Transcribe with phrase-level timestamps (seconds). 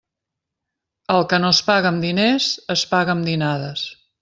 [1.15, 3.89] El que no es paga amb diners es paga amb dinades.